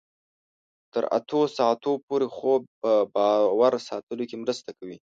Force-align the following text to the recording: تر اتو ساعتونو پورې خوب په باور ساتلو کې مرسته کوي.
تر 0.93 1.03
اتو 1.17 1.39
ساعتونو 1.57 2.03
پورې 2.07 2.27
خوب 2.37 2.61
په 2.81 2.91
باور 3.15 3.73
ساتلو 3.89 4.23
کې 4.29 4.35
مرسته 4.43 4.69
کوي. 4.77 4.97